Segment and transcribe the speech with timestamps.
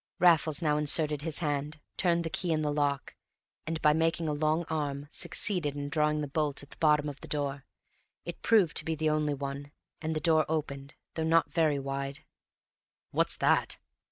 [0.17, 3.13] Raffles now inserted his hand, turned the key in the lock,
[3.67, 7.21] and, by making a long arm, succeeded in drawing the bolt at the bottom of
[7.21, 7.65] the door;
[8.25, 12.21] it proved to be the only one, and the door opened, though not very wide.
[13.11, 13.77] "What's that?"